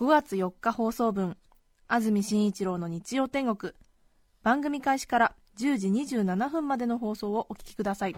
[0.00, 1.36] 5月4日放送分
[1.86, 3.74] 安住紳一郎の日曜天国。
[4.42, 8.16] 番組開始から10時27分までの放送をお聞きください。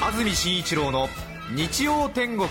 [0.00, 1.08] 安住紳一郎の
[1.54, 2.48] 日曜天国。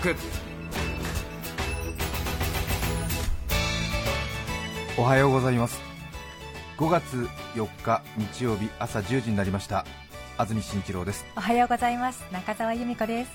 [4.96, 5.80] おはようございます。
[6.78, 9.84] 5月4日日曜日朝10時になりました
[10.38, 11.26] 安住紳一郎です。
[11.36, 12.24] おはようございます。
[12.32, 13.30] 中澤由美子です。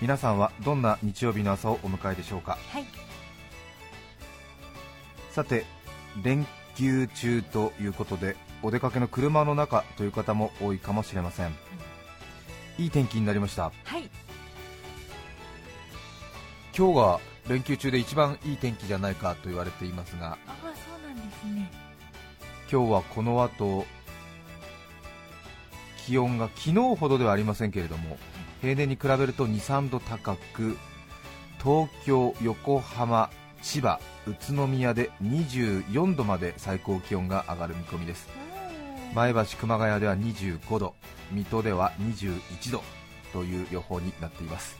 [0.00, 2.58] 皆さんはどんな日曜日の朝をお迎えでしょうか？
[2.70, 2.84] はい。
[5.30, 5.64] さて
[6.22, 11.54] 連休中ということでお出かけの車の中という方も多いかもしれません、
[12.78, 13.72] いい天気になりました。
[13.84, 14.10] はい。
[16.76, 20.70] 今日が連休中で一番いい天気じゃないかと言われていますがああそ
[21.04, 21.70] うなんですね。
[22.70, 23.86] 今日はこの後
[26.06, 28.18] 気温が昨日ほどではありませんけれども
[28.60, 30.76] 平年に比べると2、3度高く
[31.62, 33.30] 東京、横浜、
[33.62, 38.28] 千葉、宇都宮で24度まで最高気温が上がる見込みです。
[39.14, 40.94] 前橋、熊谷では25度
[41.30, 42.82] 水戸では21度
[43.32, 44.78] という予報になっています。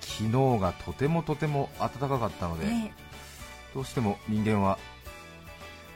[0.00, 2.92] 昨日がとてもとても暖かかったので、ね。
[3.74, 4.78] どうしても人間は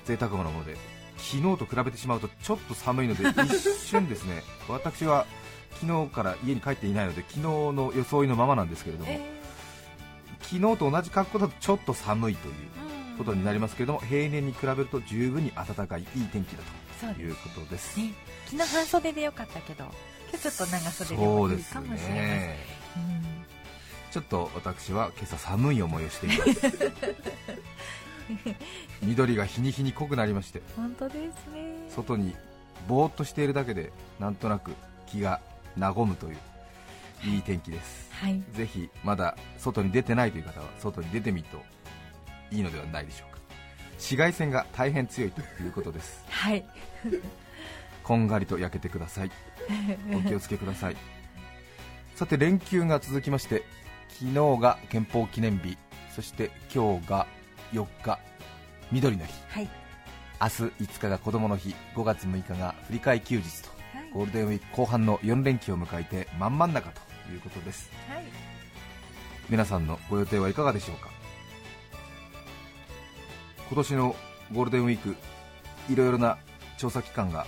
[0.04, 0.76] 贅沢なもので
[1.26, 4.42] 昨日と比べてしまうとちょっと寒いので 一瞬ですね。
[4.68, 5.26] 私は
[5.80, 9.20] 昨日から家に帰っていないので昨日の装いのままなんですけれども、え
[10.40, 16.62] 昨日と同じ格好だとちょっと寒いというーことになりますけれども平年に比べると十分に暖かいいい天気だ
[17.14, 17.94] ということです。
[17.94, 18.12] すね。
[18.46, 19.84] 昨日半袖でよかったけど
[20.30, 22.58] 今日ちょっと長袖でそもいいかもしれません、ね。
[22.96, 24.12] うん。
[24.12, 26.50] ちょっと私は今朝寒い思いをしています
[29.02, 31.18] 緑が日に日に濃くなりまして本当です
[31.52, 31.74] ね。
[31.88, 32.34] 外に
[32.88, 34.72] ぼーっとしているだけでなんとなく
[35.06, 35.40] 気が
[35.78, 36.36] 和むという
[37.24, 38.10] いい天気です。
[38.12, 38.42] はい。
[38.52, 41.62] ぜひまだ外に出てないという方は外に出てみると
[42.50, 43.38] いいのではないでしょうか。
[43.92, 46.24] 紫外線が大変強いということです。
[46.28, 46.64] はい。
[48.02, 49.30] こんがりと焼けてください。
[50.14, 50.96] お気をつけください。
[52.16, 53.62] さて連休が続きまして
[54.08, 55.76] 昨日が憲法記念日
[56.14, 57.26] そして今日が
[57.72, 58.18] 4日
[58.92, 59.32] 緑の日。
[59.48, 59.68] はい。
[60.40, 60.52] 明日
[60.84, 61.74] 5日が子供の日。
[61.94, 63.68] 5月6日が振り替え休日と。
[63.94, 64.10] はい。
[64.12, 67.00] ゴールデンウィーク後半の4連休を迎えて真ん真ん中と
[67.32, 67.90] いうことです。
[68.08, 68.24] はい。
[69.48, 71.10] 皆さんのご予定はいかがでしょうか？
[73.68, 74.16] 今年の
[74.52, 75.16] ゴールデンウィーク
[75.90, 76.38] いろいろな
[76.78, 77.46] 調査機関が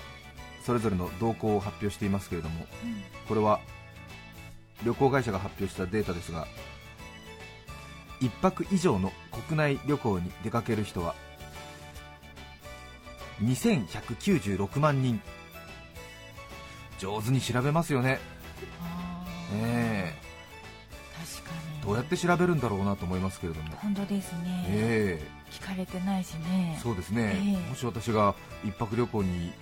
[0.64, 3.02] それぞれの動向を発表していますけれどもうん。
[3.28, 3.60] これは
[4.84, 6.46] 旅行会社が発表したデータですが
[8.20, 9.12] 1泊以上の
[9.48, 11.14] 国内旅行に出かける人は
[13.42, 15.20] 2196万人。
[16.98, 18.18] 上手に調べますよね。
[21.84, 23.70] どうやって調べるんだろうなと思いますけれども。
[23.76, 25.22] 本当ですね、え。
[25.50, 26.74] 聞かれてないしね。
[26.76, 27.70] えそうですね、ええ。
[27.70, 29.52] もし私が一泊旅行に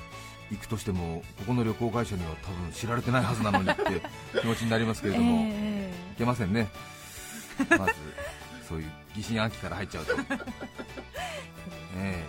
[0.50, 3.82] 行くとしてもここの旅行会社には多分知られてないはずなのにって
[4.40, 5.92] 気持ちになりますけれども、 え。
[6.14, 6.68] いけませんね。
[7.78, 7.92] まず
[8.68, 10.24] そういう疑心暗鬼から入っちゃうと、 え
[11.96, 12.24] え。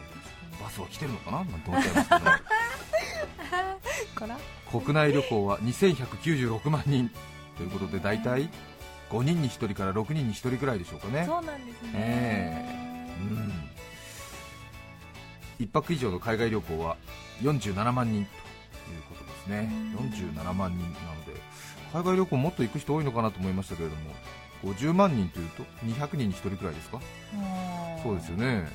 [0.62, 1.38] バスは来てるのかな？
[1.38, 2.22] なんて思っちゃいますけど。
[4.82, 7.10] 国内旅行は2196万人。
[7.58, 8.50] ということで大体
[9.10, 11.26] 5人に1人から6人に1人ぐらいでしょうかね。
[11.26, 13.54] そうなんですね、えうん。
[15.60, 16.98] 1泊以上の海外旅行は
[17.42, 19.70] 47万人ということですね。
[19.98, 21.42] 47万人なので
[21.94, 24.14] 海外旅行もっと行く人多いのかなと思いましたけれども
[24.64, 27.00] 50万人というと200人に1人くらいですか？
[27.98, 28.04] うん。
[28.04, 28.68] そうですよね、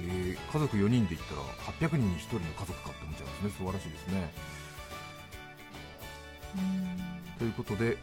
[0.00, 3.50] えー家族4人で行ったら800人に1人の家族かって思っちゃいますね。
[3.50, 4.32] 素晴らしいですね。
[6.56, 7.38] うん。
[7.38, 7.96] ということで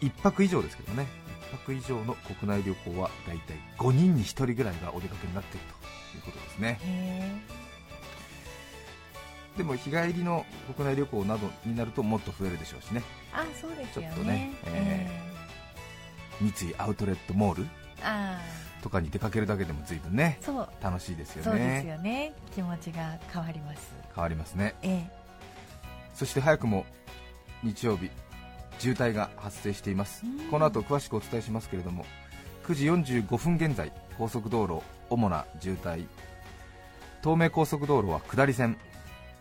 [0.00, 1.06] 1泊以上ですけどね。
[1.52, 5.66] 1泊以上の国内旅行はだいたい5人に1人ぐらいがお出かけになっている
[6.12, 6.78] ということですね。
[6.82, 7.36] へ
[9.56, 10.44] でも日帰りの
[10.76, 13.02] 国内旅行などになるともっと増えるでしょうしね。
[13.32, 14.10] ーあそうですよね。
[14.14, 15.23] ちょっとねえ
[16.40, 17.66] 三井アウトレットモール
[18.82, 20.68] とかに出かけるだけでも随分ねーそう。
[20.82, 22.32] 楽しいですよそうですねよね。
[22.54, 23.92] 気持ちが変わります。
[24.14, 24.74] 変わりますね。
[24.82, 25.04] え
[26.14, 26.84] そして早くも
[27.62, 28.10] 日曜日
[28.78, 30.22] 渋滞が発生しています。
[30.50, 32.04] この後詳しくお伝えしますけれども
[32.66, 36.06] 9時45分現在高速道路主な渋滞。
[37.22, 38.76] 東名高速道路は下り線。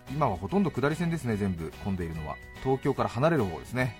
[0.09, 2.35] 今はほとんど下り線ですね全部混んでいるのは。
[2.63, 3.97] 東京から離れる方ですね。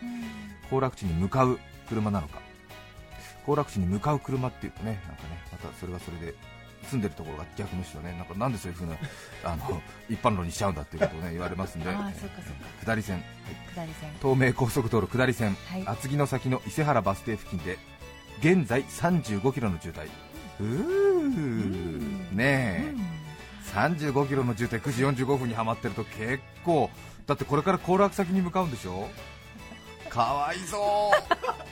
[0.70, 2.40] 行楽地に向かう車なのか
[3.46, 6.34] 行楽地に向かう車っていうとねなんかねまたそれはそれで
[6.90, 8.98] 住んでるところが逆の人はねなんかなんでそういう風な
[9.46, 11.90] あの一般論にしちゃうんだっていうことをね言われますんで。
[11.90, 12.86] ああそっかそっか。
[12.86, 13.24] 下り線。
[13.74, 14.10] 下り線。
[14.22, 15.84] 東名高速道路下り線、はい。
[15.88, 17.78] 厚木の先の伊勢原バス停付近で
[18.40, 20.08] 現在35キロの渋滞。
[20.60, 22.36] うー。
[22.36, 22.94] ねえ、
[23.74, 26.90] 35キロの渋滞9時45分にはまってると結構
[27.28, 29.10] だってこれから行楽先に向かうんでしょ？
[30.10, 31.63] かわいそう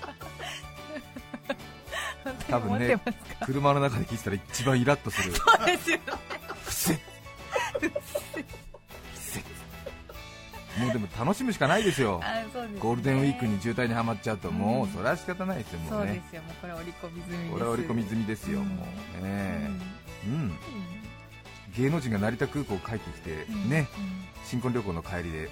[2.50, 3.00] 多分ね
[3.46, 5.34] 車の中で聞いてたら一番イラッとする。
[5.34, 6.12] そうですよね。
[10.80, 12.22] もうでも楽しむしかないですよ。
[12.52, 12.80] すね。
[12.80, 16.42] ゴールデンウィークに渋滞にはまっちゃうともうそれは仕方ないですよもそうねすよ。
[16.44, 17.52] もうこれ織り込み済みです。
[17.52, 18.88] これは織り込み済みですようんも
[19.22, 19.70] うね。
[20.26, 20.34] うん。
[20.34, 20.58] うん。
[21.78, 23.70] 芸能人が成田空港帰ってきてうん。
[23.70, 23.88] ね。
[23.98, 24.26] うん。
[24.46, 25.50] 新婚旅行の帰りで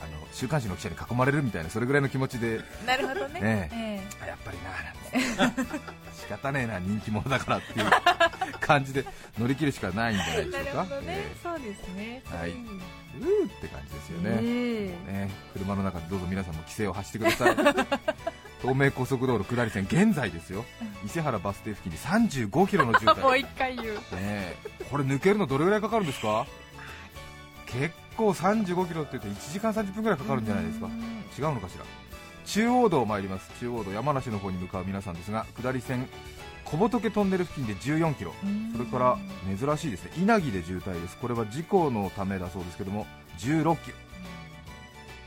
[0.00, 2.60] あの週刊誌の記者に囲まれるみたいなそれぐらいの気持ちで。
[2.86, 3.40] なるほどね。
[3.40, 4.00] ねえ。
[4.22, 4.58] あやっぱり
[5.38, 5.62] ななんて。
[6.18, 7.86] 仕方ねえな人気者だからっていう
[8.60, 9.04] 感じで
[9.38, 10.84] 乗り切るしかないんじゃないえでしょうか。
[11.00, 11.02] ね。
[11.06, 12.22] えそうですね。
[12.26, 12.50] はい。
[12.50, 14.86] うーって感じですよね、え。
[15.26, 17.56] ね、車の中でどうぞ皆さんも規制を発してください。
[18.60, 20.64] 東名高速道路下り線現在ですよ。
[21.04, 23.94] 伊勢原バス停付近で35キロの渋え もう滞一回言う。
[23.94, 24.56] ねえ。
[24.90, 26.46] これ抜けるのどれぐらいかかるんですか？
[27.66, 30.86] 結構35キロって言うと1時間30分ぐらいかかるんじゃないですか。
[30.86, 30.92] うん。
[30.92, 31.84] 違うのかしら。
[32.44, 33.50] 中央道参ります。
[33.60, 36.08] 中央道山梨の方に向かう皆さんですが下り線
[36.64, 38.34] 小仏トンネル付近で14キロ。
[38.72, 39.18] それから
[39.56, 40.10] 珍しいですね。
[40.18, 41.16] 稲城で渋滞です。
[41.16, 43.06] これは事故のためだそうですけども
[43.38, 43.96] 16キロ。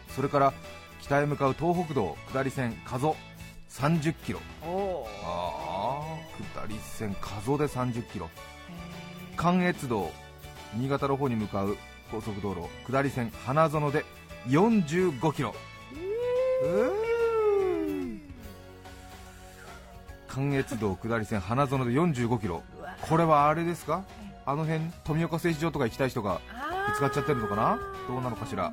[0.09, 0.53] それから
[0.99, 3.15] 北へ向かう東北道下り線加須。
[3.69, 4.39] 30キロ。
[5.23, 8.29] ああ下り線加須で30キロ。
[9.37, 10.11] 関越道
[10.73, 11.77] 新潟の方に向かう
[12.11, 14.05] 高速道路下り線花園で
[14.47, 15.53] 45キロ。
[20.27, 22.63] 関越道下り線花園で45キロ。
[23.01, 24.03] これはあれですか？
[24.45, 26.39] あの辺富岡製糸場とか行きたい人が
[26.87, 27.79] ぶつかっちゃってるのかな？
[28.07, 28.71] どうなのかしら？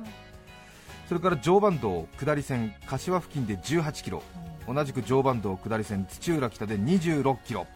[1.07, 4.23] それから常磐道下り線柏付近で18キロ。
[4.67, 7.67] 同じく常磐道下り線土浦北で26キロ。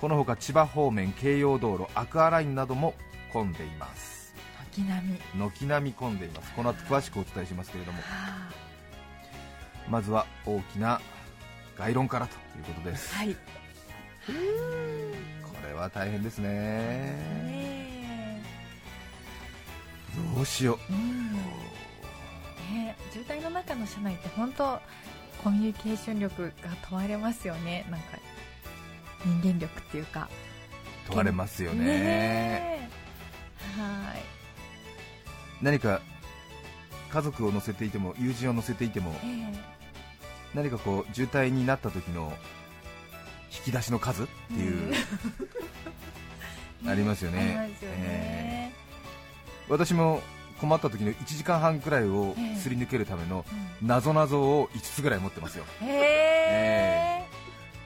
[0.00, 2.94] このほか千葉方面京葉道路アクアラインなども
[3.32, 4.34] 混んでいます。
[4.72, 5.18] 軒並み。
[5.34, 6.52] 軒並み混んでいます。
[6.52, 7.98] この後詳しくお伝えしますけれども。
[8.02, 8.50] は
[9.88, 11.00] まずは大きな
[11.78, 13.14] 概論からということです。
[13.14, 13.34] あはい。
[13.34, 13.38] こ
[15.66, 16.48] れは大変ですね。
[16.48, 18.42] ね
[20.34, 21.32] どうしよえうん。
[22.74, 24.80] ね渋滞の中の車内って本当
[25.42, 26.50] コミュニケーション力が
[26.88, 27.86] 問われますよね。
[27.90, 28.18] なんか
[29.24, 30.28] 人間力っていうか。
[31.06, 31.84] う問われますよね。
[31.84, 32.90] ね
[33.76, 33.80] え。
[33.80, 34.36] はい。
[35.62, 36.00] 何か
[37.10, 39.52] 家族を乗せていても友人を乗せていてもえ
[40.54, 42.32] 何かこう渋滞になった時の
[43.50, 44.92] 引き出しの数っていう、
[46.86, 47.56] えありますよね。
[47.58, 48.72] ありますよね、
[49.68, 50.20] 私も
[50.60, 52.56] 困った時の1時間半くらいをええ。
[52.56, 53.44] すり抜けるための
[53.82, 55.64] なぞなぞを5つぐらい持ってますよ。
[55.80, 57.05] うんへえ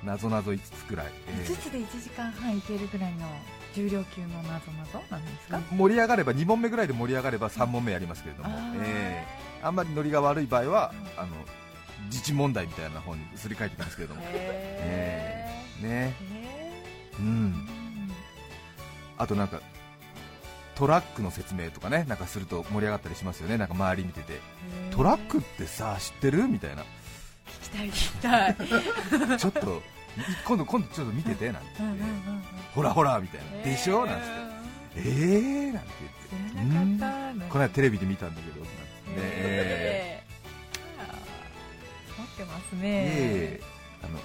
[0.05, 3.27] なぞなぞ5つくらい、え5つで1時間半いけるぐらいの
[3.75, 5.59] 重量級のなぞなぞなんですか？
[5.73, 8.75] え盛り上がれば2問目ぐらいで盛り上がれば3問目やりますけれども、あー。
[8.83, 11.29] ええあんまりノリが悪い場合はあの
[12.07, 14.23] 自治問題みたいな方にすり替えてきますけれども。
[14.25, 15.47] え
[15.83, 16.13] へうえ
[17.19, 17.51] うん。
[17.51, 17.69] ん
[19.19, 19.61] あとなんか
[20.77, 23.59] トラックの説明とかねなんかすると盛り上がったりしますよね。
[23.59, 24.41] なんか周り見てて。
[24.93, 26.49] トラックってさ知ってる？
[26.49, 26.85] みたいな
[27.51, 28.11] 聞きたい聞き
[29.29, 29.37] たい。
[29.39, 29.83] ちょっと
[30.45, 31.69] 今度今度ちょっと見ててなんて。
[31.81, 32.15] うん言って、
[32.75, 34.07] ほらほらみたいな、でしょ？
[34.07, 34.31] なんつって。
[34.97, 35.95] えーなんて知
[36.55, 37.05] 言って。
[37.37, 37.49] うん。
[37.49, 38.69] この間テレビで見たんだけどなん
[39.17, 39.21] て。
[39.21, 40.25] ね。
[42.19, 42.81] 持ってますね。
[42.85, 43.65] ええ
[44.03, 44.19] あの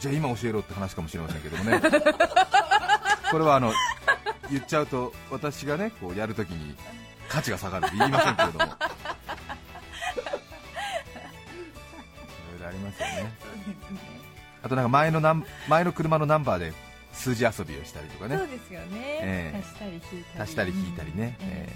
[0.00, 1.80] じゃあ今教えろって話かもしれませんけどもね。
[3.30, 3.72] これはあの
[4.50, 6.74] 言っちゃうと私がねこうやるときに
[7.28, 8.72] 価値が下がるって言いませんけれども
[12.70, 13.32] ありますよね。
[13.40, 13.98] そうですね。
[14.62, 16.72] あとなんか前のナン前の車のナンバーで
[17.12, 18.36] 数字遊びをしたりとかね。
[18.38, 18.86] そうですよね。
[19.22, 19.58] ええ。
[19.58, 20.42] 足したり引いたり。
[20.42, 21.36] 足したり引いたりね。
[21.40, 21.46] うん。
[21.48, 21.68] え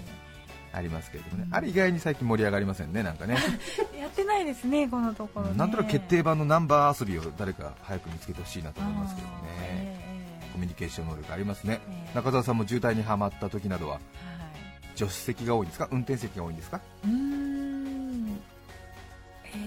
[0.73, 1.45] ありますけれどもね。
[1.49, 1.55] うん。
[1.55, 3.37] あれ意外に最近盛り上がりませんねなんかね。
[3.99, 5.57] やってないですねこのところね。
[5.57, 9.33] なんとなく決定版のナンバー遊びを誰か早く見つけてほしいなと思いますけどね。
[9.61, 10.49] ええ。
[10.53, 11.79] コミュニケーション能力ありますね。
[11.89, 12.15] ええ。
[12.15, 14.97] 中澤さんも渋滞にはまった時などははい。
[14.97, 15.87] 助手席が多いんですか？
[15.91, 16.79] 運転席が多いんですか？
[17.03, 17.54] うーん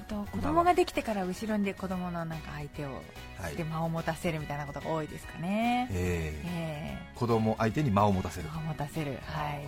[0.09, 3.03] と子供ができてから後ろにで子供のなんか相手を
[3.41, 3.53] はい。
[3.53, 6.99] して間を持たせるみたいなことが多いですかね、ええ。
[7.15, 8.49] ー子供相手に間を持たせる。
[8.49, 9.19] ー、間を持たせる。
[9.23, 9.63] はい。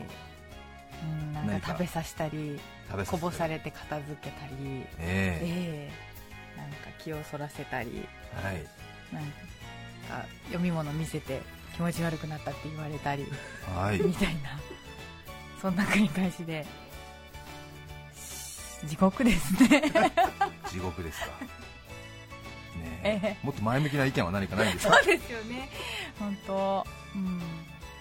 [1.02, 1.68] うんなん何か。
[1.68, 2.58] か食べさせたり。
[3.06, 4.84] こぼされれて片付けたり。
[4.98, 5.40] ええ。
[5.42, 5.90] え
[6.56, 8.06] なんか気をそらせたり。
[8.34, 8.54] えはい。
[9.12, 11.40] なんか読み物見せて
[11.74, 13.26] 気持ち悪くなったって言われたり。
[13.74, 14.00] はい。
[14.00, 14.58] みたいな。
[15.60, 16.66] そんな繰り返しで
[18.86, 19.82] 地獄ですね。
[20.68, 21.26] 地獄ですか。
[21.26, 23.20] ねえ。
[23.22, 24.94] えもっと前向きな意見は何かないんですか？
[24.94, 25.68] そうですよね。
[26.18, 26.86] 本当。
[27.14, 27.38] うん。
[27.38, 27.44] や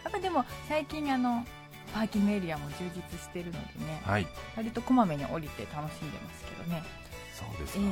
[0.09, 1.45] っぱでも最近あの
[1.93, 4.01] パーキングエリアも充実してるのでね。
[4.05, 4.27] はい。
[4.55, 6.83] 割とこまめに降りて楽しんでますけどね。
[6.86, 7.83] えそうですか、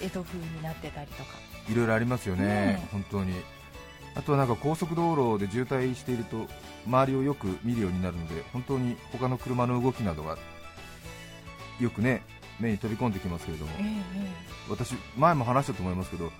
[0.00, 1.30] え江戸風になってたりとか。
[1.68, 2.88] いろいろありますよね、ねえ。
[2.92, 3.34] 本当に。
[4.14, 6.48] あとはなんか高速道路で渋滞していると
[6.86, 10.36] 周りをよく見るようになるので本当に他の車の動きなどが
[11.80, 12.22] よくね
[12.60, 13.72] 目に飛び込んできますけれども。
[13.78, 16.30] ええ私前も話したと思いますけど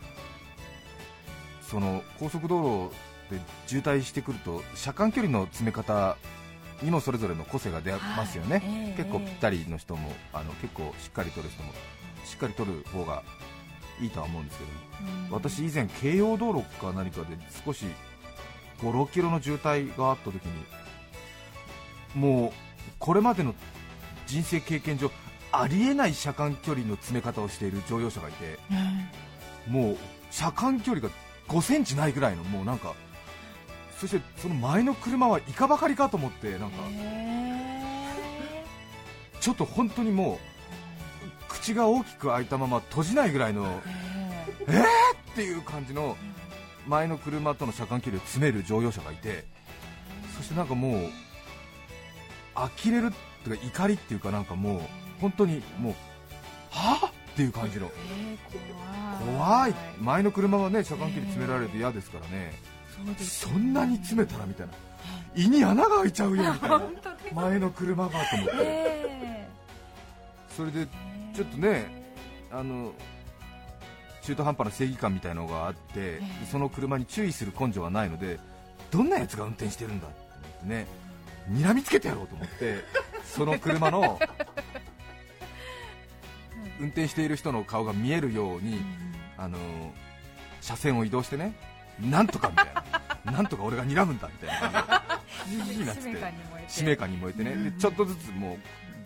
[1.62, 6.16] その高速道路で渋滞してくると車間距離の詰め方
[6.82, 8.94] にもそれぞれの個性が出ますよね、はいええ。
[8.96, 11.72] 結構ぴったりの人もあの結構しっかり取る人も
[12.24, 13.22] しっかり取る方が
[14.00, 14.76] いいとは思うんですけども。
[15.26, 15.30] うん。
[15.32, 17.86] 私以前京葉道路か何かで少し
[18.80, 20.52] 56キロの渋滞があった時に
[22.14, 22.52] もう
[22.98, 23.54] これまでの
[24.26, 25.10] 人生経験上
[25.52, 28.58] ありえない車間距離の詰め方をしている乗用車がいて
[29.68, 29.72] うん。
[29.72, 29.96] もう
[30.30, 31.12] 車間距離が
[31.48, 32.94] 5センチないぐらいのもうなんか
[33.98, 37.68] そしてその前の車はいかばかりかと思ってなんかへ
[39.40, 43.80] ちょっと本当にもう口が大きく開いたまま閉じないぐらいの
[44.68, 44.84] えへっ
[45.34, 46.16] ていう感じの
[46.86, 49.44] 前の車との車間距離を詰める乗用車がいて
[50.36, 51.10] そしてなんかもう
[52.54, 54.80] 呆れるっていうか怒りっていうかなんかもう
[55.20, 55.94] 本当にもう
[56.70, 57.86] はぁっていう感じの。
[57.86, 58.36] え
[59.24, 59.36] 怖い。
[59.36, 59.74] 怖い。
[60.00, 62.52] 前の車はね車間距離詰められて嫌ですからね。
[62.96, 64.72] そうですそんなに詰めたらみたいな。
[65.36, 66.82] 胃に穴が開いちゃうよみたいな。
[67.32, 68.52] 前の車がと思って。
[68.58, 69.48] え
[70.56, 70.86] それで
[71.34, 72.04] ちょっとね
[72.50, 72.92] あの
[74.22, 78.38] 中途半端な正義感みたいのがあって、その車に注意する根性はないので
[78.90, 80.86] どんなやつが運転してるんだって思ってね
[81.50, 82.84] 睨みつけてやろうと思って
[83.34, 84.18] その車の
[86.80, 88.80] 運転している人の顔が見えるように、
[89.36, 89.58] あの
[90.60, 91.54] 車線を移動してね
[92.00, 92.84] なんとかみたいな。
[93.32, 95.64] なんとか俺が睨むんだみたいな感じ。
[95.68, 96.12] でいいなっつって。
[96.12, 98.58] 使命感に燃えて使命感に燃えてね、でちょっとずつもう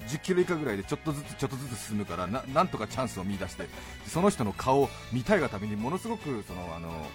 [0.08, 3.64] 10キロ以下ぐらいでちょっとずつちょっとずつ進むからななんとかチャンスを見出して
[4.06, 7.06] その人の顔を見たいがためにものすごくそのあの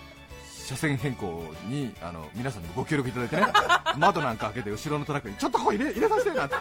[0.68, 3.48] 車線変更にあの皆さんにご協力いただいてね
[3.98, 6.56] 窓なんか開けて後ろのトラックにちょっとここ入れ入れさせてなって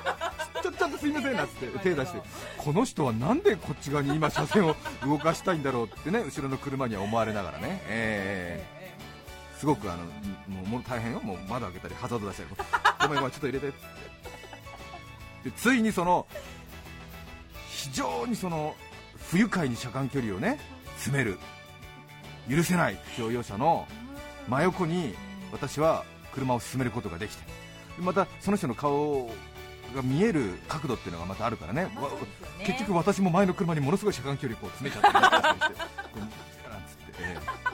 [0.63, 2.23] ちょちょっとすいませんなって手出して
[2.57, 8.77] この人はなんでこっち側に今車線を動かしたいんだろうってね後ろの車には思われながらね、えー
[9.59, 10.05] すごくあの
[10.69, 12.51] もう大変よ、もう窓開けたりハザード出したり、
[13.01, 13.79] ごめんごめん、ちょっと入れてって。
[15.45, 16.27] でついにその
[17.71, 18.75] 非常にその
[19.31, 20.59] 不愉快に車間距離をね
[20.97, 21.39] 詰める、
[22.49, 23.87] 許せない乗用車の
[24.49, 25.15] 真横に
[25.53, 27.43] 私は車を進めることができて、
[27.99, 29.31] またその人の顔
[29.95, 32.11] が見える角度っていうのがまたあるからね、わ
[32.65, 35.75] 結局私も前の車にものすごい車間距離こう詰めちゃって、
[37.21, 37.67] ええ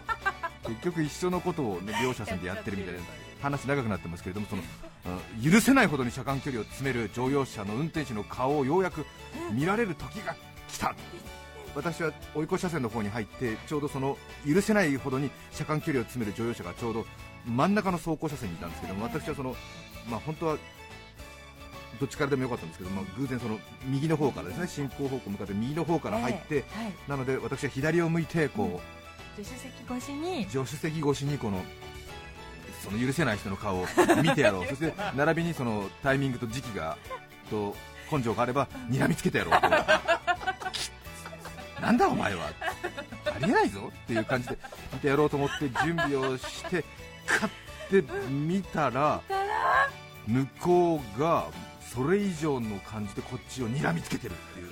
[0.73, 3.01] 結局一緒のことを、ね、両者さんでやってるみたいな
[3.43, 4.63] 話長くなってますけれどもその、
[5.43, 9.05] うん許せないほどに車間距離を詰める乗用車の運転手の顔をようやく
[9.51, 10.37] 見られる時が
[10.69, 10.95] 来た
[11.75, 17.07] 私は追い越し車線の方に入ってちょうどその許せないほどに車間距離を詰める乗用車がちょうど
[17.47, 19.55] 真ん中の走行車線にいたんですけども私はその、
[20.09, 20.59] まあ、本当は
[22.01, 26.65] どっちからでもよかったんですけど、まあ、偶然その右の方からですね進行方向向かって右の方から入って、はい。
[27.09, 28.81] なので私は左を向いてこ
[29.39, 30.45] う、助手席越しに。
[30.49, 31.63] 助手席越しにこの
[32.83, 33.87] その許せない人の顔を
[34.23, 34.67] 見てやろう。
[34.69, 36.97] そして並びにそのタイミングと時期が
[37.51, 37.77] と
[38.11, 39.69] 根性があれば睨みつけてやろうと
[41.83, 42.51] なんだお前は。
[43.27, 44.59] ありえないぞっていう感じで
[44.93, 46.85] 見てやろうと思って準備をして
[47.27, 47.53] 買っ
[47.91, 49.21] てみたら
[50.27, 51.49] 向こうが
[51.93, 54.71] それ以上の感じでこっちを睨みつけてるっていう。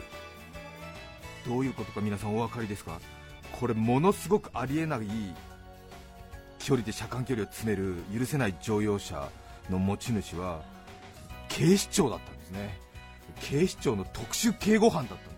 [1.47, 3.01] どういうことか皆さんお分かりですか？
[3.59, 5.01] これものすごくありえない
[6.59, 9.29] 距離で車間距離を詰める許せない乗用車
[9.71, 10.61] の持ち主は
[11.49, 12.79] 警視庁だったんですね。
[13.41, 15.30] 警視庁の特殊警護班だった。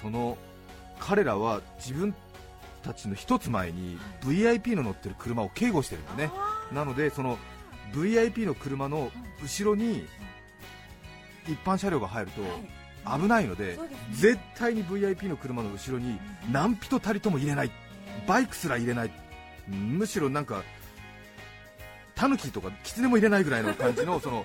[0.00, 0.36] その
[0.98, 2.14] 彼らは自分
[2.82, 6.30] たちの一つ前に VIP の乗ってる車を警護してるんだね。
[6.72, 7.38] なのでその
[7.92, 9.10] VIP の車の
[9.42, 10.06] 後ろに
[11.46, 12.42] 一般車両が入ると
[13.18, 13.78] 危ないので
[14.12, 16.18] 絶対に VIP の車の後ろに
[16.50, 17.70] 何人たりとも入れない。
[18.26, 19.10] バイクすら入れない。
[19.68, 20.62] むしろなんか
[22.14, 24.44] タヌキとかキツネも入れないぐらいの感じのその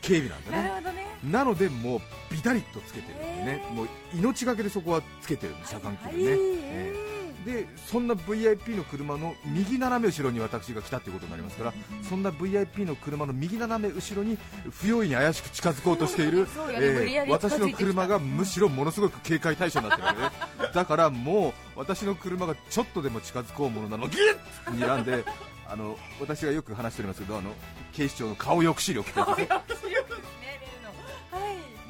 [0.00, 1.06] 警備なんだ ね。
[1.24, 3.74] なのでもうビタリッとつけてるんでね、へー。
[3.74, 7.20] もう命がけでそこはつけてるんです車間距離ね、はいええ。
[7.44, 14.36] でそんな VIP の車の右斜め後ろに私が来たっていうことになりますからそんな VIP の車の右斜め後ろに
[14.70, 16.90] 不用意に怪しく近づこうとしている、 そうよね。
[16.90, 17.66] 無理やり近づいてきた。
[17.66, 20.30] 私の車がむしろものすごく警戒対象になってるわけね
[20.74, 25.24] だからもう私の車がちょっとでも近づこうものなのギュッ睨んで
[25.66, 27.52] あの私がよく話しておりますけどあの
[27.92, 29.62] 警視庁の顔抑止力ってやつですね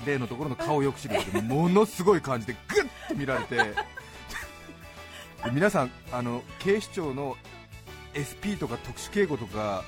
[0.06, 3.56] 例のところの顔抑止力で ものすごい感じでグッと見られて
[5.44, 7.36] で皆さんあの警視庁の
[8.16, 9.84] SP とか特殊警護とか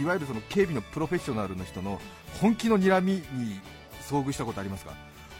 [0.00, 2.00] いわゆるその警備のプロフェッショナルの人の
[2.40, 3.60] 本気の睨みに
[4.08, 4.92] 遭遇したことありますか？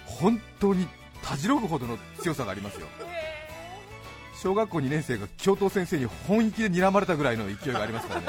[0.07, 0.89] 本当に
[1.23, 2.87] たじろぐほどの強さがありますよ。
[4.41, 8.21] 小学校2年生が教頭先生に本気で睨まれたぐらいの勢いがありますから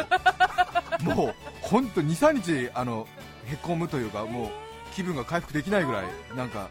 [1.03, 1.13] ね。
[1.15, 3.07] もう本当23日あの
[3.45, 4.49] へこむというかもう
[4.95, 6.05] 気分が回復できないぐらい
[6.35, 6.69] なんか、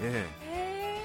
[0.00, 0.98] えへえ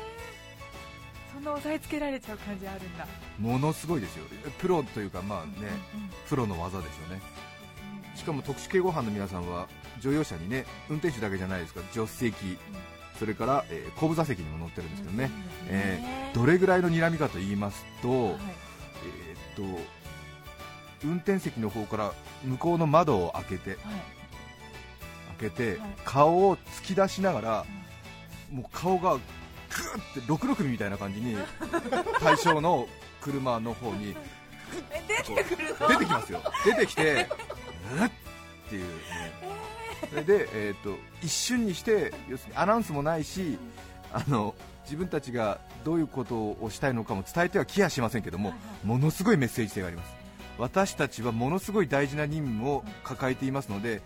[1.34, 3.06] そんな押さえつけられちゃう感じあるんだ。
[3.06, 4.26] えものすごいですよ。
[4.60, 5.68] プロというかまあね
[6.28, 7.22] プロの技でしょうね
[8.16, 9.68] しかも特殊警護班の皆さんは
[10.00, 11.82] 乗用車にね運転手だけじゃないですか。
[11.92, 12.58] 助手席
[13.20, 15.30] それから、えー後部座席にも乗ってるんですけどね、
[15.70, 16.36] えー。
[16.36, 18.34] どれぐらいの睨みかと言いますと、はい。
[19.56, 20.04] えーっと
[21.06, 22.14] 運転席の方から
[22.46, 23.78] 向こうの窓を開けて
[25.34, 25.90] けて、はい。
[26.06, 27.66] 顔を突き出しながら、
[28.52, 31.36] もう顔がグーって66首みたいな感じに
[32.22, 32.88] 対象の
[33.22, 34.16] 車の方に
[34.92, 35.88] え出てくるの？
[35.88, 36.42] 出てきますよ。
[36.66, 37.28] 出てきて
[38.00, 38.94] うっっていうね。
[40.10, 43.58] それで、えー、と一瞬にして要するにアナウンスもないし
[44.12, 50.14] あの自分たちがどういうことをしたいのかも伝えてはきやしませんけどもものすごいメッセージ性があります。
[50.60, 54.02] 私たちはものすごい大事な任務を抱えていますので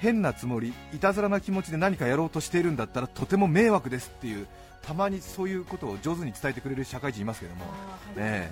[0.00, 4.46] 変なつもりいたずらな気持ちで何かやろうとしているんだったらとても迷惑ですっていう
[4.82, 7.64] たまにそういうことを上手に伝えてくれる社会人いますけども。
[8.16, 8.50] ね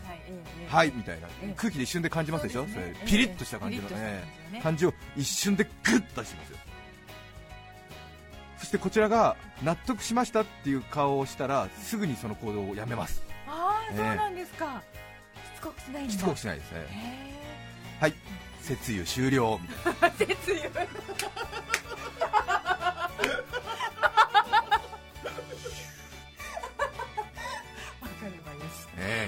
[0.69, 1.29] はいみたいな。
[1.43, 1.55] ええ。
[1.57, 2.67] 空気で一瞬で感じますでしょ？
[2.67, 4.25] そピリッとした感じのね。
[4.63, 6.59] 感じを一瞬でグッと出してますよ。
[8.59, 13.23] そしてこちらが納得しましたっていう顔をしたらすぐにその行動をやめます。
[13.47, 13.97] ああええ。
[13.97, 14.83] そうなんですか。
[15.55, 16.79] しつこくしないしつこくしないですね。
[16.81, 18.15] へはい
[18.67, 19.61] 節油終了。
[19.63, 20.71] みたいなえ節油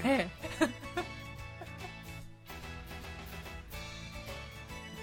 [0.05, 0.29] え。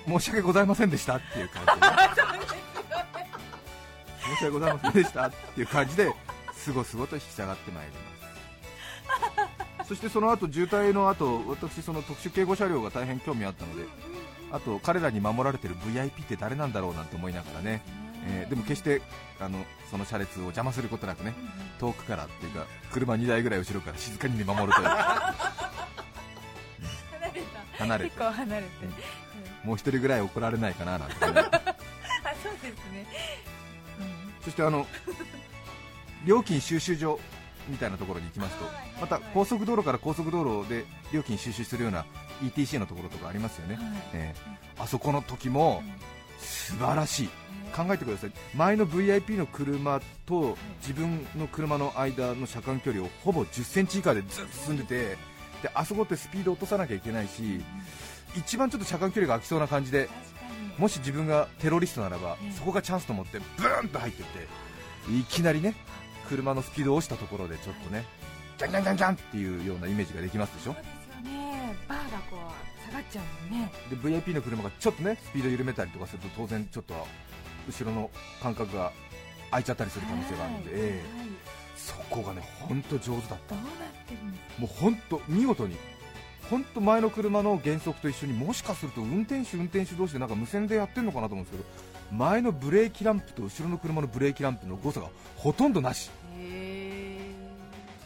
[0.08, 1.88] 申し訳ございませんでしたっていう感じで、
[4.22, 6.14] 申し訳ございませんでしたっていう感じで
[6.54, 8.00] すごすごと引き下がってまいりま
[9.84, 9.88] す。
[9.88, 13.84] そしてその後渋滞の後私その特殊警護車両が大変興味あったので
[14.56, 17.82] あと彼らに守られてる VIP って誰なんだろうなんて思いながらね、
[18.26, 19.02] えーでも決して
[19.40, 21.34] あのその車列を邪魔することなくね
[21.78, 24.88] 遠くからっていうか車2台ぐらい後ろから静かに見守るという。
[24.88, 24.94] 離
[27.34, 28.10] れた離れて。
[28.12, 28.68] 結構離れて、
[29.66, 33.06] もう一人ぐらい怒られないかななんてね あそうですね、
[34.42, 34.88] そしてあの
[36.26, 37.20] 料金収集所
[37.68, 38.66] みたいなところに行きますと
[39.02, 42.06] また高速道路から高速道路で料金収集するような
[42.44, 43.86] ETC のところとかありますよね、はい。
[44.14, 45.82] えーあそこの時も
[46.38, 47.30] 素晴らしい。
[47.76, 48.32] 考えてください。
[48.56, 55.18] 前の VIP の車と自分の車の間の車間距離をほぼ1 0センチ以下でずっと進んでて
[55.62, 57.62] であそこってスピード落とさなきゃいけないし
[58.36, 60.10] 一番ちょっと車間距離が空きそうな感じで
[60.78, 65.74] もし自分がテロリストならばええそこがチャンスと思ってブーンと入ってっていきなりね
[66.30, 68.06] 車のスピードを落ちたところでちょっとね
[68.58, 70.76] ギャンギャンギャンギャンっていうようなイメージができますでしょ？
[72.30, 73.72] こう下がっちゃうもんね。
[73.90, 76.94] で VIP の車がちょっとねスピード緩めたりとかすると当然ちょっと
[77.68, 78.10] 後ろの
[78.42, 78.92] 間隔が
[79.52, 81.28] 空いちゃったりする可能性があるので、はいええはい。
[81.76, 83.74] そこがね本当上手だったどうなっ
[84.08, 85.76] てるんですかもう本当見事に
[86.50, 96.10] 本当前の車の減速と一緒にもしかすると運転手運転手同士でなんか無線でやってるのかなと思うんですけど前のブレーキランプと後ろの車のブレーキランプの誤差がほとんどなし。
[96.10, 96.25] へ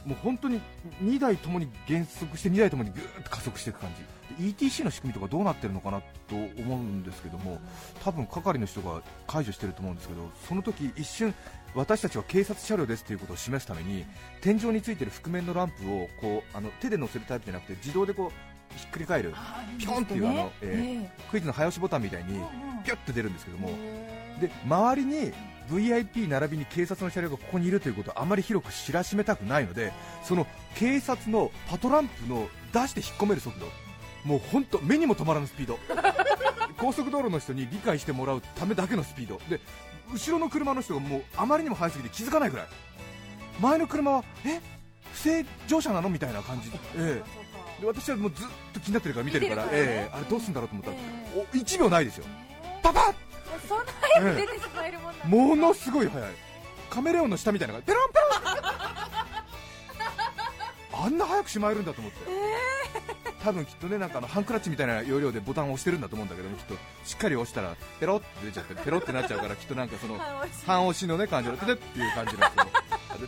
[0.05, 0.61] もう本当に
[1.03, 4.19] 2台ともに減速して2台ともにぐーっと加速していく感じ。
[4.35, 7.59] で ETC の仕組みとかどうなってるのかなと思うんですけども
[8.03, 11.33] 多分係の人が解除してると思うんですけどその時一瞬
[11.75, 14.05] 私たちは警察車両ですということを示すために
[14.41, 19.33] 天井についてる覆面のランプをこうあの手で乗せるタイプじゃなくて自動でこうひっくり返る
[19.77, 22.39] ピョンっていうあのえクイズの早押しボタンみたいに
[22.83, 23.69] ピュッと出るんですけども
[24.39, 25.33] で周りに
[25.69, 33.67] VIP 並びに警察の車両がここにいるということをあまり広く知らしめたくないのでその警察のパトランプの出して引っ込める速度。
[34.25, 35.79] もう本当目にも止まらぬスピード。
[36.77, 39.39] 高速道路の人に理解してもらうためだけのスピード。
[39.49, 39.59] で
[40.11, 42.67] 後ろの車の人がもうあまりにも速すぎて気づかないぐらい。
[43.59, 44.61] 前の車はえ
[45.13, 46.71] 不正乗車なのみたいな感じ。
[46.71, 47.23] で,、え
[47.79, 52.25] え、で私はもうずっと気になってるから見てるからええあれどうするんだろうと思ったら、えお1秒ないですよ。
[52.81, 53.28] パパッ
[53.69, 55.27] そんな早く出てしまえるもんなんですか？
[55.27, 56.31] ものすごい速い。
[56.89, 58.29] カメレオンの下みたいなのがペロンペロン。
[61.05, 62.17] あんな早くしまえるんだと思って、
[63.41, 66.73] 多分きっとねなんかあのハンクラッチみたいな要領でボタンを押してるんだと思うんだけどもきっと。
[67.05, 70.17] しっかり押したらペロって出ちゃってペロってなっちゃうからきっとなんかその
[70.67, 73.27] 半押しのね感じのテテっていう感じのやつをあれトゥルッ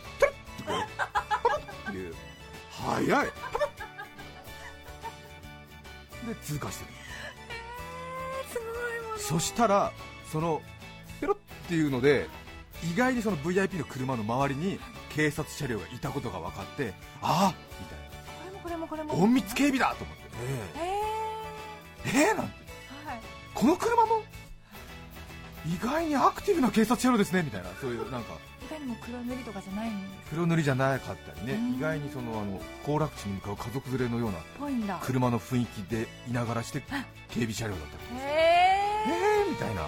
[0.58, 1.90] てこう。
[1.90, 2.14] っていう
[2.70, 3.26] 速い
[6.28, 6.90] で通過してる。
[8.52, 9.92] すごいもんそしたら
[10.32, 10.62] その
[11.20, 12.26] ペロッっていうので
[12.92, 19.26] 意外にその VIP の車の周りに警察車両がいたことが分かってああみたいこれもこれもこれも。
[19.26, 20.22] な隠密警備だと思って。
[22.06, 22.36] ええええー？
[22.36, 22.54] なんて。
[23.04, 23.20] ーはい。
[23.54, 24.22] この車も？
[25.66, 27.68] 意外にアクティブな警察車両ですねみたいな。
[27.80, 28.34] そういうなんか。
[28.68, 31.54] 他にも黒塗りとかじゃないんです黒塗りじゃなかったりね。
[31.54, 31.76] うん。
[31.76, 36.80] 意外にそのあの行楽地に向かう家族連れのような車の雰囲気でいながらして
[37.28, 39.02] 警備車両だったりへえ
[39.46, 39.50] えー？
[39.50, 39.82] みたいな、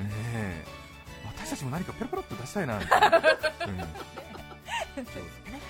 [0.00, 0.84] ええ。
[1.26, 3.22] 私たちも何かペロペロっと出したいなみたいな、 うん。
[3.22, 5.60] そうですね。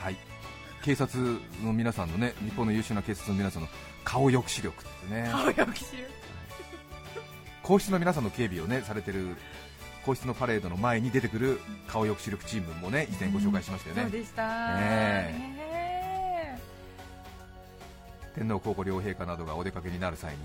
[0.00, 0.16] はい。
[0.82, 3.68] 警察の皆さんのね日本の優秀な警察の皆さんの
[4.04, 5.28] 顔抑止力ってね。
[5.30, 6.10] 顔よく知る
[7.62, 9.36] 皇室の皆さんの警備をねされてる
[10.04, 14.76] 皇室のパレードの前に出てくる顔抑止力チームもね以前ご紹介しましたよね、そうでした。
[14.76, 16.60] ねね
[18.34, 20.38] 天皇皇后両陛下などがお出かけになる際に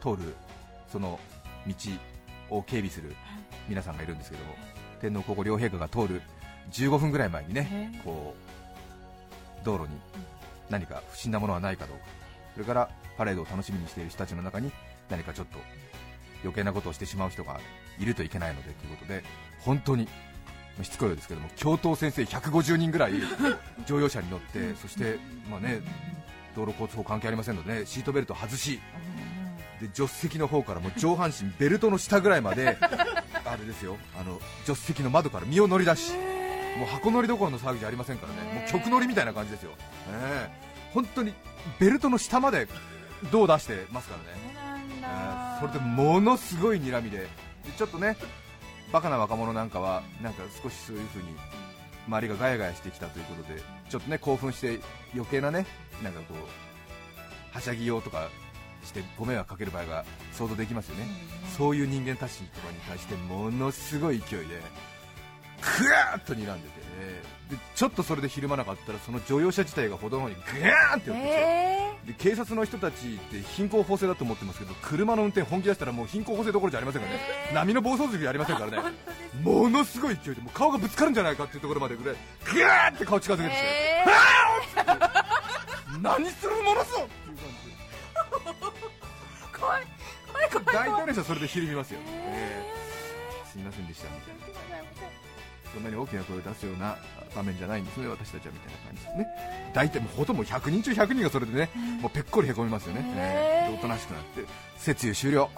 [0.00, 0.34] 通る
[0.90, 1.18] その
[1.66, 1.74] 道
[2.56, 3.14] を警備する
[3.68, 4.54] 皆さんがいるんですけども
[5.00, 6.22] 天皇皇后両陛下が通る
[6.72, 8.34] 15分ぐらい前にねへこ
[9.62, 9.88] う道路に
[10.68, 12.20] 何か不審なものはないかどうか。
[12.54, 14.70] それからパレードを楽しみにしている人たちの中に
[15.08, 15.58] 何かちょっと
[16.42, 17.58] 余計なことをしてしまう人が
[17.98, 19.22] いるといけないのでということで
[19.60, 20.08] 本当に
[20.82, 23.12] しつこいようですけども教頭先生150人ぐらい
[23.86, 25.18] 乗用車に乗ってそして
[25.50, 25.80] まあね
[26.56, 28.80] 道路交通法関係ありませんので、ね、シートベルト外し
[29.80, 32.76] で助手席の方からもう上半身ベルトの下ぐらいまで
[33.44, 36.12] あれですよあの助手席の窓から身を乗り出し
[36.78, 38.60] もう箱乗りどころの騒ぎじゃありませんからね。
[38.60, 39.72] もう曲乗りみたいな感じですよ、
[40.12, 40.92] ええ。
[40.94, 41.34] 本当に
[41.78, 42.68] ベルトの下まで
[43.30, 44.38] 胴を出してますからね、
[44.98, 45.08] えだ。
[45.56, 47.18] えそれでものすごい睨みで。
[47.18, 47.26] で
[47.76, 48.16] ちょっとね
[48.92, 51.28] バカな若者なんかはなんか少しそういう風に
[52.08, 54.80] 周りがガヤガヤしてきたということでちょっとね興奮して
[55.14, 55.66] 余計なね
[56.02, 58.30] なんかこうはしゃぎようとか
[58.84, 61.06] してご迷惑かける場合が想像できますよね、
[61.56, 64.60] そういう人間たちとかに対してものすごい勢いで
[65.60, 66.80] クワーッと睨んでて、
[67.50, 71.70] でちょっとそれでひるまなかったらその乗用車自体が歩道の方にグワーンって寄ってきて、え
[72.06, 77.54] で警察の人たちって貧困法制だと思ってますけど車の運転本気出したらもう貧困法制どころじゃありませんからね、えー。
[77.54, 78.78] 波の暴走族じゃありませんからね。
[79.42, 82.16] ものすごい勢いでもう顔がぶつかるんじゃないかっていうところまでぐらい
[82.52, 84.04] グワーって顔近づけてきて、え
[86.02, 87.06] 何するものぞ
[89.70, 89.86] 怖い。
[90.26, 93.50] 怖い怖い大体の人はそれでひるみますよ、ええー。
[93.50, 94.40] すみませんでしたみたいな
[95.72, 96.98] そんなに大きな声を出すような
[97.34, 99.28] 場面じゃないんですね私たちはみたいな感じですね。
[99.72, 103.70] 大体もうほとんど100人中100人がそれでねもうぺっこりへこみますよね、えー。
[103.70, 104.44] でおとなしくなって
[104.78, 105.48] 節油終了。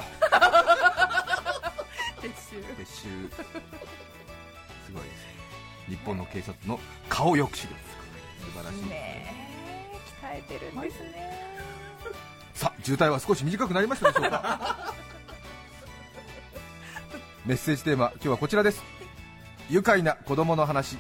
[2.21, 3.01] 撤収撤収す
[4.93, 5.25] ごいです
[5.89, 7.75] 日本の警察の顔抑止力
[8.41, 9.33] 素晴らしい、ねえ
[10.23, 11.37] 鍛えてるんですね、
[12.55, 14.95] さあ渋滞は少し短くなりましたでしょうか？
[17.47, 18.83] メッセージテーマ今日はこちらです。
[19.71, 20.97] 愉快な子供の話。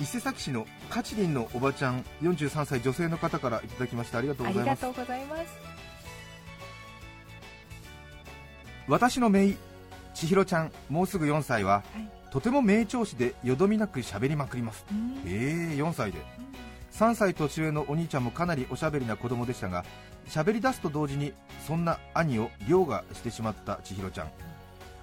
[0.00, 4.18] 伊勢崎市のカチリンのおばちゃん43歳女性の方からいただきました。
[4.18, 4.82] ありがとうあございます。
[4.84, 5.42] りがとうございます。
[8.88, 9.56] 私の姪
[10.14, 12.10] 千尋ちゃんもうすぐ4歳は、はい。
[12.32, 14.84] とても名調子でよどみなく喋りまくります。
[14.90, 15.22] うん。
[15.24, 16.18] ええ4歳で
[16.92, 19.84] 3歳年上のお兄ちゃんもかなりおしゃべりな子供でしたが
[20.28, 21.32] 喋り出すと同時に
[21.66, 24.30] そんな兄を凌駕してしまった千尋ちゃん。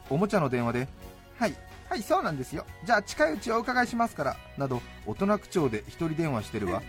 [0.10, 0.88] おもちゃの電話で
[1.38, 1.56] 「はい
[1.90, 2.66] はいそうなんですよ。
[2.86, 6.82] じゃあ近いうちお伺いしますから」など大人口調で一人電話してるわ。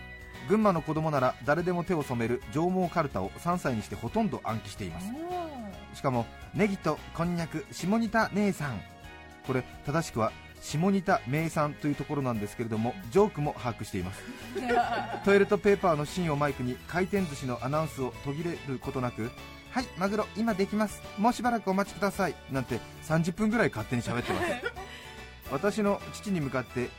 [0.47, 5.07] 群馬の子供なら誰でも手を染める上毛かるたを3歳にしてほとんど暗記しています。
[5.93, 8.81] しかもネギとこんにゃく下仁田姉さん。
[9.45, 14.21] これ正しくは下仁田名産というところなんですけれどもジョークも把握しています。
[15.25, 19.31] トイレットペーパーの芯をマイクに回転寿司のアナウンスを途切れることなく
[19.71, 21.01] はいマグロ今できます。
[21.17, 22.35] もうしばらくお待ちください。
[22.51, 24.47] なんて30分ぐらい勝手に喋ってます。
[25.51, 26.89] 私の父に向かって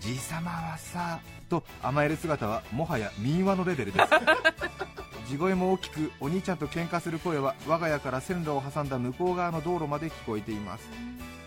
[0.00, 4.06] じいさまはさと甘える姿はもはや民話のレベルです。
[5.28, 10.88] 地声も大きくお兄ちゃんと喧嘩する声は我が家から線路を挟んだ向こう側の道路まで聞こえています、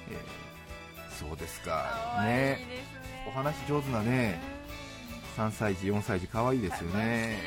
[0.10, 0.45] えー
[1.16, 2.22] そうですか。
[2.24, 2.60] ね。
[3.28, 4.40] お話上手なね
[5.38, 7.38] 3歳児4歳児可愛いですよね。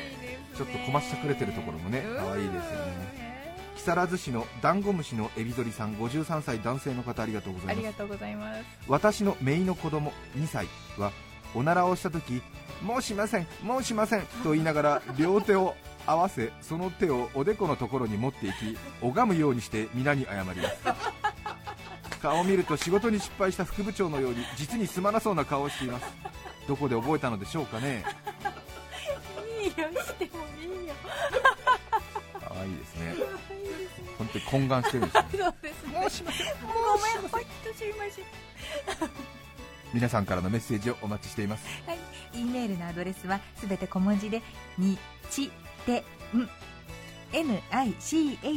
[0.55, 3.29] ちょっとこましてくれてるところもね可愛いですよね。
[3.75, 7.77] 木更津市のダンゴムシのエビゾリさん53歳男性の方ありがとうございます。
[7.77, 8.63] ありがとうございます。
[8.87, 11.11] 私の姪の子供2歳は
[11.55, 12.41] おならをした時
[12.83, 20.59] もうしませんもうしませんと言いながら両手を合わせその手をおでこのところに持っていき拝むようにして皆に謝ります
[22.21, 26.05] 顔を見ると仕事に失敗した副部長のように実にすまなそうな顔をしています。
[26.67, 28.03] どこで覚えたのでしょうかね。
[29.61, 30.93] いいよしてもいいよ。
[32.39, 33.15] 可愛いですね。
[34.17, 35.25] 本当に懇願してるんですね。
[35.31, 35.99] そうですね。
[35.99, 36.47] もうしません。
[36.61, 38.25] ごめんほんとすいません
[39.93, 41.65] 皆さんからのメッセージをお待ちしています。
[41.87, 41.99] はい、
[42.33, 44.43] E メールのアドレスはすべて小文字で
[44.77, 44.99] に
[45.31, 45.49] ち
[45.85, 46.03] て
[46.35, 46.49] ん。
[47.31, 48.47] NICHITEN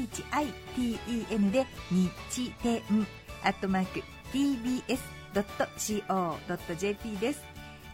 [1.51, 3.07] でにちてん
[3.45, 4.03] アットマーク
[4.33, 7.43] TBS.CO.JP です。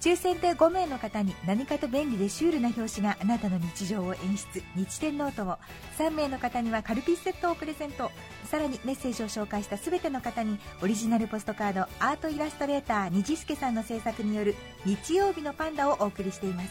[0.00, 5.58] 抽選で5名の方に何かと便利でシュールな表紙があなたの日常を演出日天ノートを
[5.98, 8.12] 3名の方にはカルピスセットをプレゼント。
[8.44, 16.70] さらにメッセージを紹介した全ての方にオリジナルポストカードアートイラストレーターにじすけさんの制作による日曜日のパンダをお送りしています。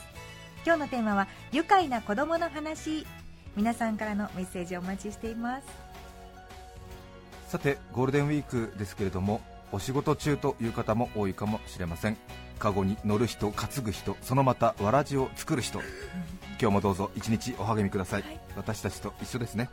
[0.66, 3.06] 今日のテーマは愉快な子供の話。
[3.56, 5.87] 皆さんからのメッセージをお待ちしています。
[7.48, 9.40] さてゴールデンウィークですけれども
[9.72, 12.18] お仕事中という方も多いかもしれません。
[12.60, 15.80] カゴに乗る人担ぐ人そのまたわらじを作る人。
[16.60, 18.24] 今日もどうぞ一日お励みください、
[18.56, 19.70] 私たちと一緒ですね、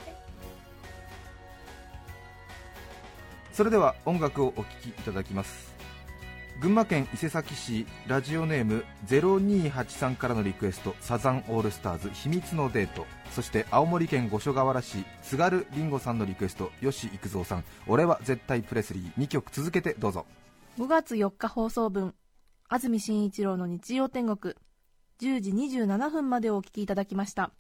[3.55, 5.74] それでは音楽をお聴きいただきます
[6.61, 13.07] 群馬県伊勢崎市ラジオネーム0283からのリクエストサザンオールスターズ秘密のデート。
[13.33, 17.65] そして青森県五所川原市津軽りんごさんのリクエスト吉幾三さん。
[17.87, 19.23] 俺は絶対プレスリー。
[19.23, 20.27] 2曲続けてどうぞ。
[20.79, 22.15] 5月4日放送分。
[22.69, 24.55] 安住紳一郎の日曜天国。
[25.21, 27.51] 10時27分までお聞きいただきました。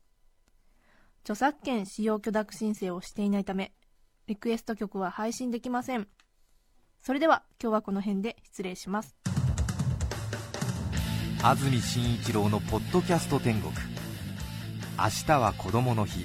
[1.24, 3.72] 著作権使用許諾申請をしていないため
[4.26, 6.06] リクエスト曲は配信できません。
[7.06, 9.14] それでは今日はこの辺で失礼します。
[11.42, 13.74] 安住紳一郎のポッドキャスト天国。
[14.98, 16.24] 明日は子供の日。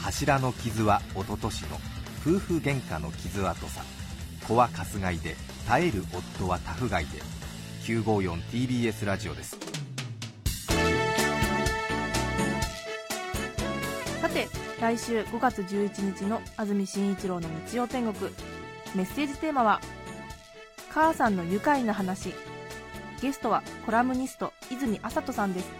[0.00, 1.76] 柱の傷は一昨年の。
[2.20, 3.84] 夫婦喧嘩の傷跡さ。
[4.48, 5.36] 子はかすがいで。
[5.68, 7.20] 耐える夫はタフガイで。
[7.84, 9.56] 954TBS ラジオです。
[14.20, 14.48] さて
[14.80, 18.32] 来週5月11日の安住紳一郎の日曜天国
[18.94, 19.80] メッセージテーマは
[20.92, 22.34] 「母さんの愉快な話」
[23.22, 25.70] ゲストはコラムニスト泉麻人さんです。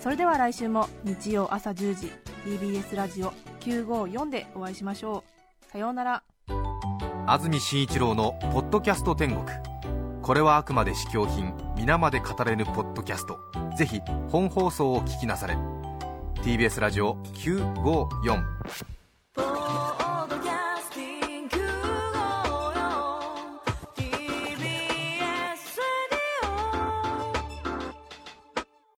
[0.00, 2.12] それでは来週も日曜朝10時
[2.44, 5.24] TBS ラジオ954でお会いしましょ
[5.66, 5.72] う。
[5.72, 6.22] さようなら。
[7.26, 9.44] 安住紳一郎の「ポッドキャスト天国」
[10.22, 13.38] これはあくまで試供品皆まで語れぬポッドキャスト。
[13.76, 15.56] ぜひ本放送を聞きなされ。
[16.42, 18.44] TBS ラジオ954